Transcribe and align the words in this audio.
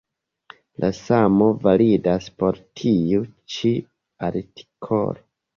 La 0.85 0.89
samo 0.99 1.49
validas 1.67 2.31
por 2.39 2.59
tiu 2.81 3.23
ĉi 3.57 3.73
artikolo. 4.31 5.25